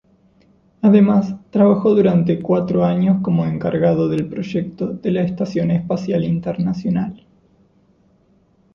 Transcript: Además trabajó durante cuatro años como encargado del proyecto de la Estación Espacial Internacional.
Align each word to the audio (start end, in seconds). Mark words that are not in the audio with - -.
Además 0.81 1.35
trabajó 1.51 1.93
durante 1.93 2.41
cuatro 2.41 2.83
años 2.83 3.17
como 3.21 3.45
encargado 3.45 4.09
del 4.09 4.27
proyecto 4.27 4.87
de 4.87 5.11
la 5.11 5.21
Estación 5.21 5.69
Espacial 5.69 6.23
Internacional. 6.23 7.23